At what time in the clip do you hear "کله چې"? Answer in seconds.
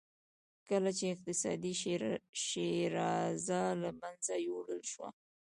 0.69-1.05